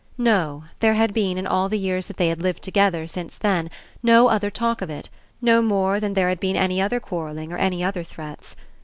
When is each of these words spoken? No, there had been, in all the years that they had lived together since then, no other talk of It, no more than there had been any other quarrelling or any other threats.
No, 0.17 0.63
there 0.79 0.95
had 0.95 1.13
been, 1.13 1.37
in 1.37 1.45
all 1.45 1.69
the 1.69 1.77
years 1.77 2.07
that 2.07 2.17
they 2.17 2.29
had 2.29 2.41
lived 2.41 2.63
together 2.63 3.05
since 3.05 3.37
then, 3.37 3.69
no 4.01 4.29
other 4.29 4.49
talk 4.49 4.81
of 4.81 4.89
It, 4.89 5.09
no 5.43 5.61
more 5.61 5.99
than 5.99 6.15
there 6.15 6.29
had 6.29 6.39
been 6.39 6.55
any 6.55 6.81
other 6.81 6.99
quarrelling 6.99 7.53
or 7.53 7.57
any 7.59 7.83
other 7.83 8.01
threats. 8.03 8.55